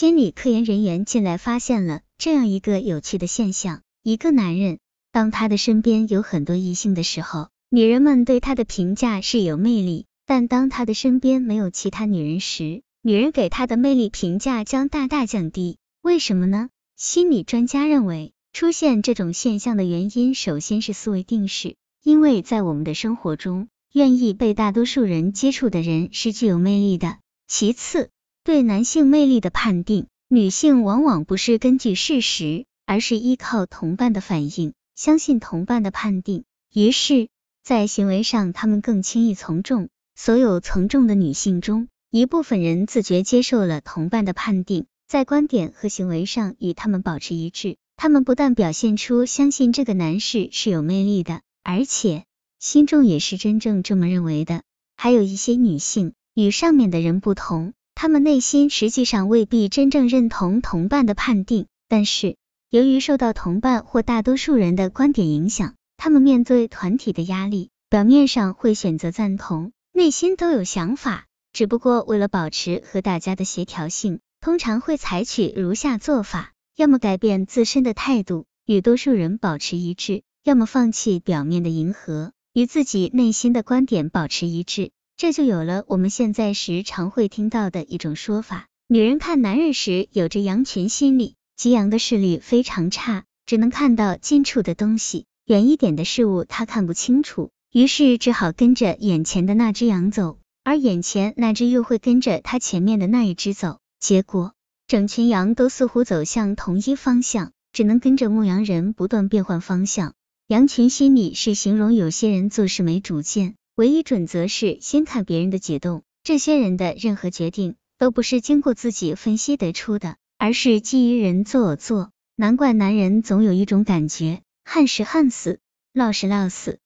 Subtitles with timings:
[0.00, 4.78] 心理科研人员进来发现了这样一个有趣的现象：一个男人
[5.10, 15.78] 当他的身边有很多异性的时候，女人们对他的评价是有魅力；但当他的身边没有其他女人时，女人给他的魅力评价将大大降低。
[16.00, 16.68] 为什么呢？
[16.96, 21.74] 心理专家认为，出现这种现象的原因，首先是思维定式，
[22.04, 27.18] 因为在我们的生活中，愿意被大多数人接触的人是具有魅力的。
[27.48, 28.10] 其次，
[28.44, 37.28] 对男性魅力的判定，女性往往不是根据事实，而是依靠同伴的反应，相信同伴的判定，于是，
[37.62, 39.88] 在行为上他们更轻易从众。
[40.16, 47.76] 所有从众的女性中，一部分人自觉接受了同伴的判定，在观点和行为上与他们保持一致。
[47.96, 52.24] 他们不但表现出相信这个男士是有魅力的，而且
[52.58, 54.62] 心中也是真正这么认为的。
[54.96, 57.74] 还有一些女性与上面的人不同。
[58.00, 62.36] 他们内心实际上未必真正认同同伴的判定，但是
[62.70, 84.92] 由于受到同伴或大多数人的观点影响，他们面对团体的压力，表面上会选择赞同，内心都有想法，只不过为了保持和大家的协调性，通常会采取如下做法：要么改变自身的态度，与多数人保持一致；要么放弃表面的迎合，与自己内心的观点保持一致。
[85.18, 104.52] 这就有了我们现在时常会听到的一种说法：女人看男人时有着羊群心理，吉阳的视力非常差，只能看到近处的东西，远一点的事物她看不清楚，于是只好跟着眼前的那只羊走，而眼前那只又会跟着它前面的那一只走，结果
[104.86, 110.14] 整群羊都似乎走向同一方向，只能跟着牧羊人不断变换方向。
[110.46, 113.56] 羊群心理是形容有些人做事没主见。
[113.78, 122.10] 唯一准则是先看别人的举动，这些人的任何决定都不是经过自己分析得出的，而是基于人做我做。
[122.34, 125.60] 难怪男人总有一种感觉，旱时旱死，
[125.94, 126.80] 涝时涝死。